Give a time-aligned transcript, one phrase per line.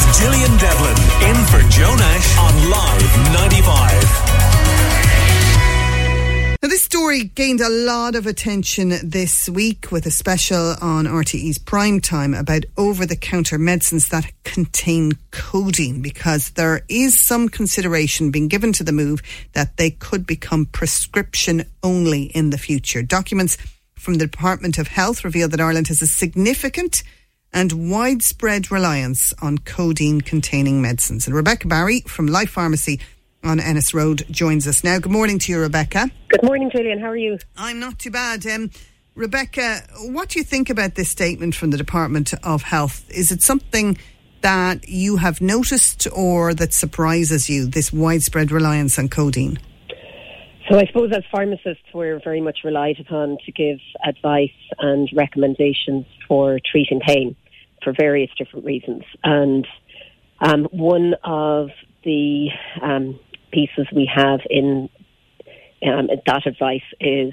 [0.00, 0.96] with Gillian Devlin
[1.28, 4.40] in for Joe Nash on Live 95.
[6.62, 11.58] Now, this story gained a lot of attention this week with a special on RTE's
[11.58, 18.30] prime time about over the counter medicines that contain codeine because there is some consideration
[18.30, 19.22] being given to the move
[19.54, 23.02] that they could become prescription only in the future.
[23.02, 23.56] Documents
[23.94, 27.02] from the Department of Health reveal that Ireland has a significant
[27.52, 31.26] and widespread reliance on codeine containing medicines.
[31.26, 33.00] And Rebecca Barry from Life Pharmacy
[33.42, 34.98] on Ennis Road joins us now.
[34.98, 36.10] Good morning to you, Rebecca.
[36.28, 37.00] Good morning, Julian.
[37.00, 37.38] How are you?
[37.56, 38.46] I'm not too bad.
[38.46, 38.70] Um,
[39.14, 43.10] Rebecca, what do you think about this statement from the Department of Health?
[43.10, 43.98] Is it something
[44.42, 49.58] that you have noticed or that surprises you, this widespread reliance on codeine?
[50.70, 56.06] So I suppose as pharmacists, we're very much relied upon to give advice and recommendations
[56.28, 57.34] for treating pain
[57.82, 59.02] for various different reasons.
[59.22, 59.66] And
[60.40, 61.70] um, one of
[62.04, 62.48] the
[62.82, 63.18] um,
[63.52, 64.88] pieces we have in
[65.86, 67.32] um, that advice is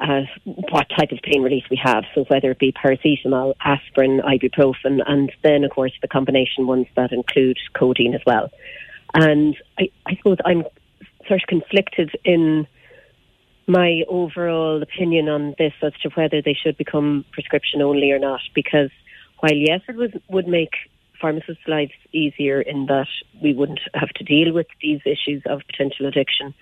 [0.00, 2.04] uh, what type of pain relief we have.
[2.14, 7.12] So whether it be paracetamol, aspirin, ibuprofen, and then of course the combination ones that
[7.12, 8.50] include codeine as well.
[9.14, 10.64] And I, I suppose I'm
[11.28, 12.66] sort of conflicted in
[13.66, 18.40] my overall opinion on this as to whether they should become prescription only or not.
[18.54, 18.90] Because
[19.42, 20.70] while yes, it would make
[21.20, 23.08] pharmacists' lives easier in that
[23.42, 26.54] we wouldn't have to deal with these issues of potential addiction.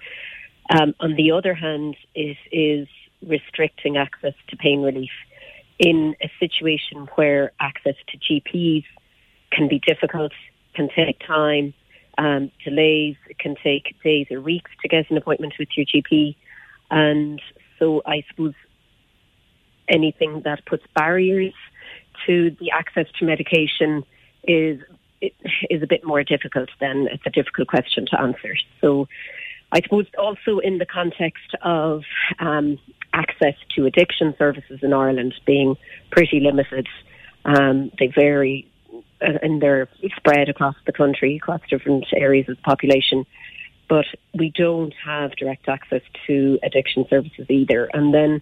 [0.71, 2.89] Um, on the other hand, it is
[3.21, 5.11] restricting access to pain relief
[5.79, 8.85] in a situation where access to GPs
[9.53, 10.33] can be difficult,
[10.75, 11.75] can take time,
[12.17, 13.17] um, delays.
[13.39, 16.35] Can take days or weeks to get an appointment with your GP.
[16.91, 17.43] And
[17.79, 18.55] so I suppose
[19.87, 21.55] anything that puts barriers
[22.27, 24.05] to the access to medication
[24.45, 24.81] is
[25.69, 28.55] is a bit more difficult than it's a difficult question to answer.
[28.81, 29.07] So
[29.73, 32.03] I suppose also in the context of
[32.39, 32.79] um,
[33.13, 35.77] access to addiction services in Ireland being
[36.11, 36.89] pretty limited,
[37.45, 38.67] um, they vary
[39.21, 43.27] and they're spread across the country, across different areas of the population.
[43.89, 47.91] But we don't have direct access to addiction services either.
[47.93, 48.41] And then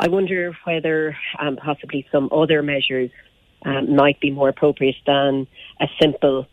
[0.00, 3.10] I wonder whether um, possibly some other measures
[3.64, 5.46] um, might be more appropriate than
[5.80, 6.46] a simple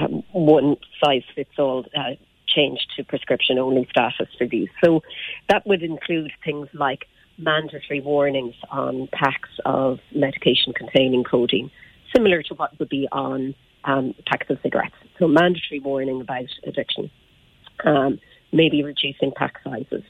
[0.00, 2.14] um, one size fits all uh,
[2.46, 4.68] change to prescription only status for these.
[4.82, 5.02] So
[5.48, 7.06] that would include things like
[7.36, 11.70] mandatory warnings on packs of medication containing codeine
[12.14, 14.94] similar to what would be on um, packs of cigarettes.
[15.18, 17.10] So mandatory warning about addiction,
[17.84, 18.18] um,
[18.52, 20.02] maybe reducing pack sizes,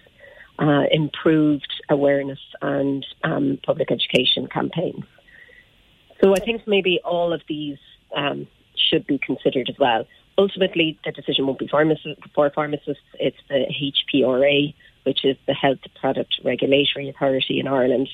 [0.58, 5.04] uh, improved awareness and um, public education campaigns.
[6.22, 7.78] So I think maybe all of these
[8.16, 8.46] um,
[8.76, 10.06] should be considered as well.
[10.36, 13.02] Ultimately, the decision won't be pharmacists, for pharmacists.
[13.14, 13.66] It's the
[14.14, 14.74] HPRA
[15.08, 18.10] which is the Health Product Regulatory Authority in Ireland.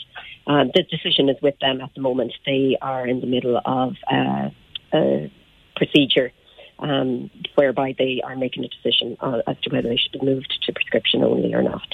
[0.47, 2.33] Um, the decision is with them at the moment.
[2.47, 4.51] They are in the middle of uh,
[4.93, 5.33] a
[5.75, 6.31] procedure
[6.79, 10.73] um, whereby they are making a decision as to whether they should be moved to
[10.73, 11.89] prescription only or not.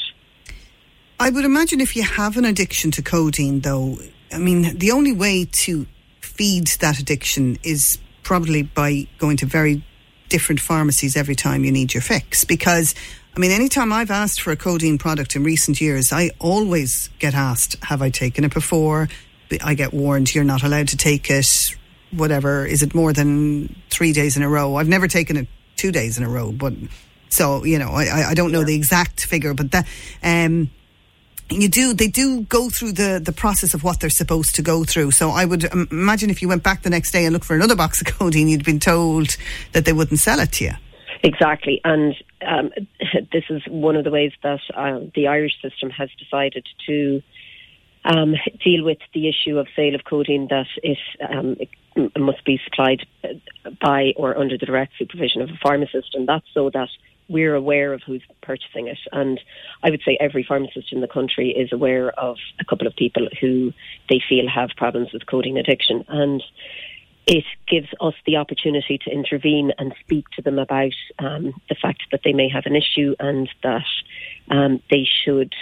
[1.20, 3.98] I would imagine if you have an addiction to codeine, though,
[4.32, 5.86] I mean, the only way to
[6.22, 9.84] feed that addiction is probably by going to very
[10.30, 12.94] different pharmacies every time you need your fix because
[13.36, 17.34] I mean, anytime I've asked for a codeine product in recent years, I always get
[17.34, 19.08] asked, have I taken it before?
[19.62, 21.46] I get warned you're not allowed to take it,
[22.12, 22.64] whatever.
[22.64, 24.76] Is it more than three days in a row?
[24.76, 26.72] I've never taken it two days in a row, but
[27.28, 29.86] so, you know, I, I don't know the exact figure, but that,
[30.22, 30.70] um,
[31.50, 34.84] you do they do go through the the process of what they're supposed to go
[34.84, 35.10] through.
[35.10, 37.76] So i would imagine if you went back the next day and looked for another
[37.76, 39.36] box of codeine you'd been told
[39.72, 40.72] that they wouldn't sell it to you.
[41.22, 42.14] Exactly, and
[42.46, 42.70] um,
[43.32, 47.22] this is one of the ways that uh, the Irish system has decided to
[48.04, 48.34] um,
[48.64, 50.98] deal with the issue of sale of codeine that it,
[51.28, 53.06] um, it must be supplied
[53.82, 56.88] by or under the direct supervision of a pharmacist, and that's so that
[57.30, 58.98] we're aware of who's purchasing it.
[59.12, 59.40] And
[59.82, 63.28] I would say every pharmacist in the country is aware of a couple of people
[63.40, 63.72] who
[64.10, 66.04] they feel have problems with codeine addiction.
[66.08, 66.42] And
[67.26, 72.02] it gives us the opportunity to intervene and speak to them about um, the fact
[72.10, 73.86] that they may have an issue and that
[74.50, 75.54] um, they should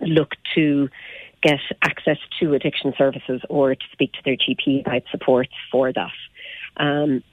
[0.00, 0.88] look to
[1.42, 6.12] get access to addiction services or to speak to their GP about support for that.
[6.76, 7.24] Um,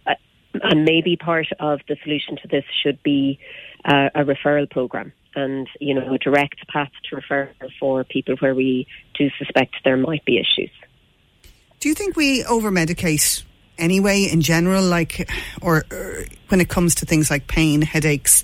[0.53, 3.39] and maybe part of the solution to this should be
[3.85, 7.49] uh, a referral program and you know a direct path to referral
[7.79, 8.87] for people where we
[9.17, 10.71] do suspect there might be issues.
[11.79, 13.43] Do you think we over medicate
[13.77, 15.29] anyway in general, like,
[15.61, 18.43] or, or when it comes to things like pain, headaches,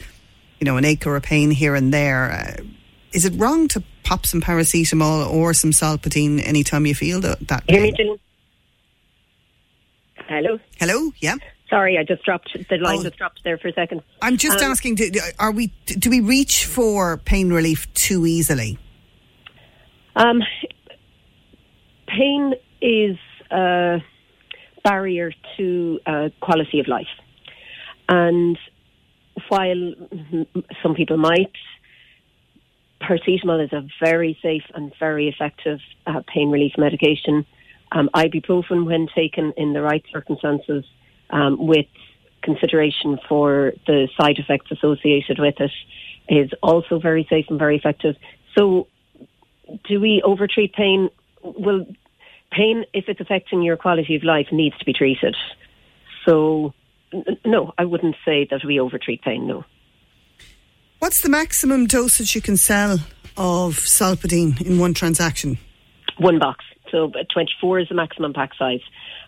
[0.60, 2.32] you know, an ache or a pain here and there?
[2.32, 2.64] Uh,
[3.12, 7.46] is it wrong to pop some paracetamol or some Solpadeine anytime you feel that?
[7.48, 8.18] that Hear me, Jill?
[10.28, 10.60] Hello.
[10.80, 11.12] Hello.
[11.20, 11.36] Yeah.
[11.70, 13.00] Sorry, I just dropped the line.
[13.00, 13.04] Oh.
[13.04, 14.02] Just dropped there for a second.
[14.22, 15.10] I'm just Um, asking: do,
[15.40, 15.68] Are we?
[15.86, 18.78] Do we reach for pain relief too easily?
[20.16, 20.42] Um,
[22.08, 23.18] pain is
[23.52, 23.98] a
[24.84, 27.08] barrier to uh, quality of life.
[28.08, 28.58] And
[29.50, 29.94] while
[30.84, 31.52] some people might,
[33.02, 37.46] paracetamol is a very safe and very effective uh, pain relief medication.
[37.92, 40.86] Um, ibuprofen, when taken in the right circumstances,
[41.36, 41.86] um, with
[42.42, 45.72] consideration for the side effects associated with it,
[46.30, 48.16] is also very safe and very effective.
[48.58, 48.88] So
[49.88, 51.10] do we overtreat pain?
[51.44, 51.86] Well,
[52.52, 55.36] pain, if it's affecting your quality of life, needs to be treated.
[56.26, 56.74] So,
[57.14, 59.66] n- no, I wouldn't say that we overtreat pain, no.
[61.00, 63.00] What's the maximum dosage you can sell
[63.38, 65.58] of Solpadeine in one transaction?
[66.18, 66.64] One box.
[66.92, 68.82] So, uh, 24 is the maximum pack size.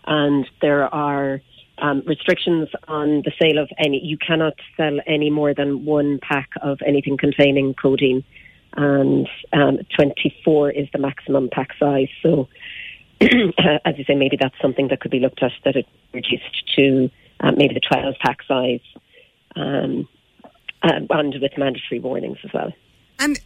[0.06, 1.40] And there are
[1.80, 6.50] um, restrictions on the sale of any, you cannot sell any more than one pack
[6.62, 8.24] of anything containing codeine.
[8.76, 12.08] And um, 24 is the maximum pack size.
[12.22, 12.48] So,
[13.20, 17.10] as you say, maybe that's something that could be looked at that it reduced to
[17.40, 18.80] um, maybe the 12 pack size,
[19.56, 20.08] um,
[20.82, 22.72] uh, and with mandatory warnings as well.
[23.18, 23.40] And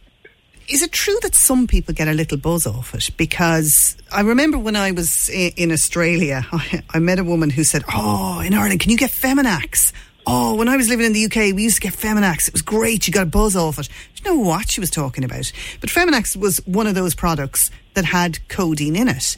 [0.67, 3.09] is it true that some people get a little buzz off it?
[3.17, 7.63] Because I remember when I was i- in Australia, I, I met a woman who
[7.63, 9.93] said, "Oh, in Ireland, can you get Feminax?"
[10.25, 12.47] Oh, when I was living in the UK, we used to get Feminax.
[12.47, 13.07] It was great.
[13.07, 13.89] You got a buzz off it.
[14.15, 15.51] Do you know what she was talking about?
[15.81, 19.35] But Feminax was one of those products that had codeine in it.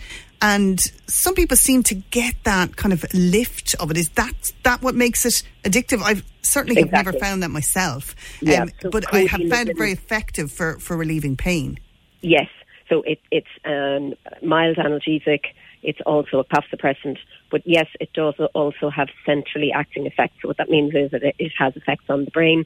[0.47, 3.97] And some people seem to get that kind of lift of it.
[3.97, 6.03] Is that that what makes it addictive?
[6.03, 8.15] I've certainly have never found that myself.
[8.41, 11.79] Yeah, Um, so but I have found it very effective for, for relieving pain.
[12.21, 12.49] Yes.
[12.89, 14.13] So it, it's um,
[14.47, 15.45] mild analgesic.
[15.81, 17.17] It's also a cough suppressant.
[17.49, 20.35] But yes, it does also have centrally acting effects.
[20.43, 22.65] So what that means is that it, it has effects on the brain.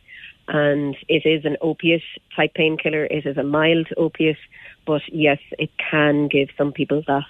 [0.49, 2.03] And it is an opiate
[2.35, 3.05] type painkiller.
[3.05, 4.43] It is a mild opiate.
[4.85, 7.23] But yes, it can give some people that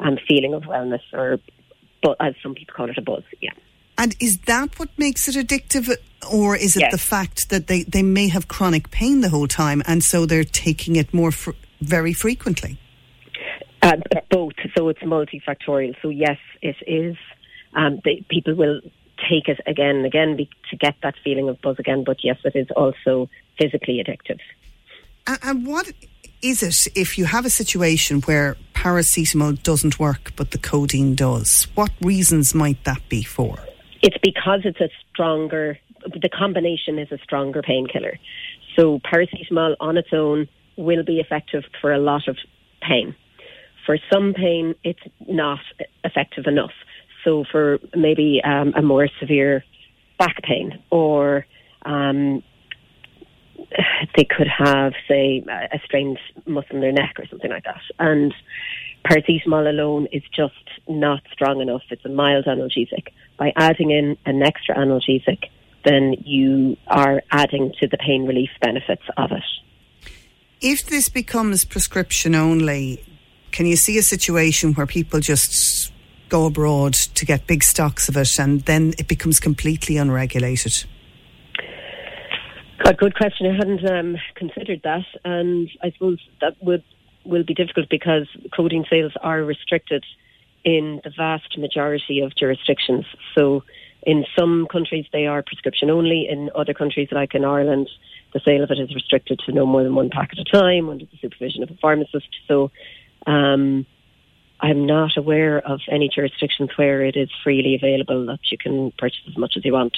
[0.00, 1.38] um, feeling of wellness or,
[2.02, 3.22] but as some people call it, a buzz.
[3.40, 3.52] Yeah.
[3.96, 5.88] And is that what makes it addictive,
[6.30, 6.92] or is it Yes.
[6.92, 10.44] the fact that they, they may have chronic pain the whole time, and so they're
[10.44, 12.76] taking it more fr- very frequently?
[13.82, 13.96] Uh,
[14.30, 14.54] both.
[14.76, 15.94] So it's multifactorial.
[16.02, 17.16] So yes, it is.
[17.74, 18.80] Um, the, people will
[19.30, 22.02] take it again and again be, to get that feeling of buzz again.
[22.04, 24.40] But yes, it is also physically addictive.
[25.26, 25.92] And, and what
[26.44, 31.66] is it if you have a situation where paracetamol doesn't work but the codeine does?
[31.74, 33.58] What reasons might that be for?
[34.02, 35.78] It's because it's a stronger.
[36.02, 38.18] The combination is a stronger painkiller.
[38.76, 40.46] So paracetamol on its own
[40.76, 42.36] will be effective for a lot of
[42.82, 43.16] pain.
[43.86, 45.60] For some pain, it's not
[46.04, 46.72] effective enough.
[47.24, 49.64] So for maybe um, a more severe
[50.18, 51.46] back pain or
[51.86, 52.42] um,
[54.16, 57.80] they could have, say, a strained muscle in their neck or something like that.
[57.98, 58.34] And
[59.04, 60.54] paracetamol alone is just
[60.88, 61.82] not strong enough.
[61.90, 63.08] It's a mild analgesic.
[63.38, 65.44] By adding in an extra analgesic,
[65.84, 69.44] then you are adding to the pain relief benefits of it.
[70.60, 73.04] If this becomes prescription only,
[73.52, 75.92] can you see a situation where people just
[76.28, 80.84] go abroad to get big stocks of it and then it becomes completely unregulated?
[82.84, 83.46] God, good question.
[83.46, 86.84] I hadn't um, considered that, and I suppose that would
[87.24, 90.04] will be difficult because codeine sales are restricted
[90.64, 93.06] in the vast majority of jurisdictions.
[93.34, 93.62] So,
[94.02, 96.28] in some countries they are prescription only.
[96.28, 97.88] In other countries, like in Ireland,
[98.34, 100.90] the sale of it is restricted to no more than one pack at a time
[100.90, 102.28] under the supervision of a pharmacist.
[102.46, 102.70] So,
[103.26, 103.86] um,
[104.60, 109.24] I'm not aware of any jurisdictions where it is freely available that you can purchase
[109.26, 109.96] as much as you want.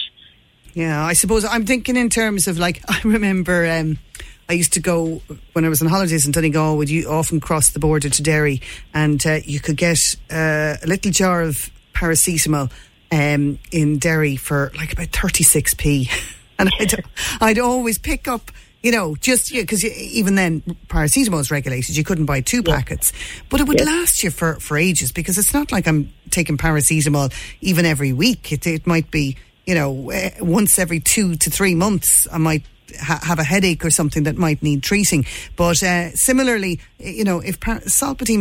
[0.77, 3.99] Yeah, I suppose I'm thinking in terms of like I remember um,
[4.47, 5.23] I used to go
[5.55, 6.77] when I was on holidays in Donegal.
[6.77, 8.61] Would you often cross the border to Derry,
[8.93, 9.97] and uh, you could get
[10.31, 12.71] uh, a little jar of paracetamol
[13.11, 16.11] um, in Derry for like about thirty six p,
[16.59, 16.93] and I'd,
[17.41, 18.51] I'd always pick up.
[18.83, 23.13] You know, just because even then paracetamol is regulated, you couldn't buy two packets,
[23.49, 23.89] but it would Yes.
[23.89, 28.53] last you for, for ages because it's not like I'm taking paracetamol even every week.
[28.53, 32.65] It, it might be, you know, uh, once every two to three months, I might
[33.01, 35.27] ha- have a headache or something that might need treating.
[35.57, 37.83] But uh, similarly, you know, if par-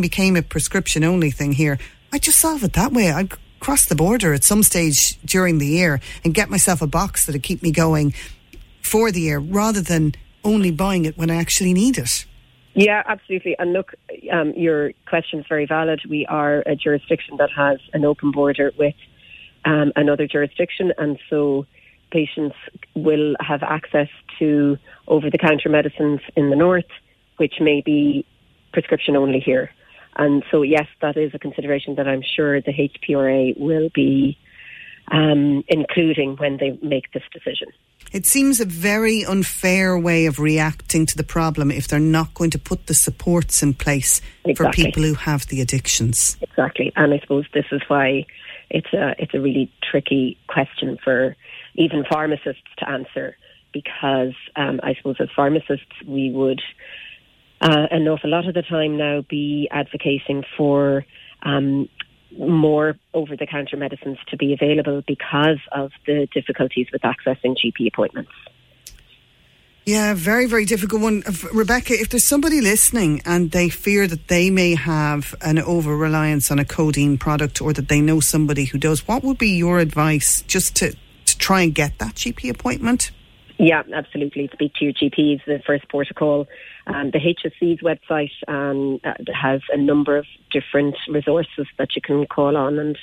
[0.02, 1.80] became a prescription only thing here,
[2.14, 3.12] I'd just solve it that way.
[3.12, 7.26] I'd cross the border at some stage during the year and get myself a box
[7.26, 8.14] that'll keep me going
[8.82, 10.14] for the year rather than
[10.44, 12.26] only buying it when I actually need it.
[12.76, 13.56] Yeah, absolutely.
[13.58, 13.94] And look,
[14.32, 16.02] um, your question is very valid.
[16.08, 18.94] We are a jurisdiction that has an open border with
[19.66, 21.66] um, another jurisdiction, and so
[22.12, 22.56] patients
[22.96, 24.08] will have access
[24.40, 26.86] to over the counter medicines in the north,
[27.38, 28.26] which may be
[28.72, 29.72] prescription only here.
[30.18, 34.38] And so, yes, that is a consideration that I'm sure the HPRA will be
[35.12, 37.68] um, including when they make this decision.
[38.12, 42.52] It seems a very unfair way of reacting to the problem if they're not going
[42.52, 44.54] to put the supports in place exactly.
[44.56, 46.38] for people who have the addictions.
[46.42, 48.26] Exactly, and I suppose this is why
[48.76, 51.38] it's a it's a really tricky question for
[51.76, 53.38] even pharmacists to answer
[53.72, 56.62] because um, I suppose as pharmacists we would
[57.62, 61.06] uh, an awful lot of the time now be advocating for
[61.44, 61.88] um,
[62.38, 67.88] more over the counter medicines to be available because of the difficulties with accessing GP
[67.88, 68.32] appointments.
[69.86, 71.24] Yeah, very, very difficult one.
[71.54, 76.50] Rebecca, if there's somebody listening and they fear that they may have an over reliance
[76.50, 79.78] on a codeine product or that they know somebody who does, what would be your
[79.78, 83.12] advice just to, to try and get that GP appointment?
[83.60, 84.50] Yeah, absolutely.
[84.54, 86.48] Speak to your GP is the first protocol.
[86.88, 92.28] Um, the HSE's website um, uh, has a number of different resources that you can
[92.28, 92.98] call on and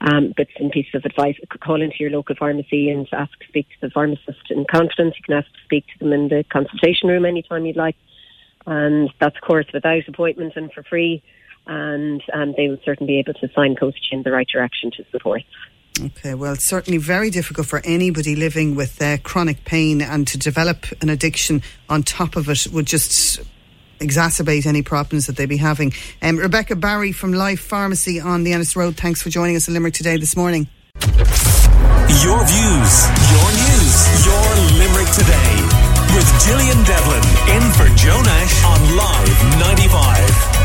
[0.00, 1.36] um, bits and pieces of advice.
[1.60, 5.14] Call into your local pharmacy and ask to speak to the pharmacist in confidence.
[5.16, 7.96] You can ask to speak to them in the consultation room anytime you'd like.
[8.64, 11.22] And that's, of course, without appointment and for free.
[11.66, 15.04] And um, they will certainly be able to signpost you in the right direction to
[15.10, 15.42] support.
[15.98, 20.38] Okay, well, it's certainly very difficult for anybody living with uh, chronic pain, and to
[20.38, 23.40] develop an addiction on top of it would just
[23.98, 25.92] exacerbate any problems that they'd be having.
[26.20, 29.74] Um, Rebecca Barry from Life Pharmacy on the Ennis Road, thanks for joining us in
[29.74, 30.68] Limerick today this morning.
[31.00, 32.94] Your views,
[33.32, 34.46] your news, your
[34.78, 37.24] Limerick today with Gillian Devlin
[37.56, 40.55] in for Joe Nash on Live 95.